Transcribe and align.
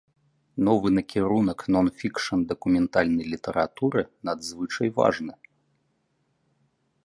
Новы 0.69 0.87
накірунак 0.97 1.59
нон-фікшн 1.75 2.39
дакументальнай 2.53 3.25
літаратуры 3.35 4.01
надзвычай 4.31 4.89
важны. 4.99 5.33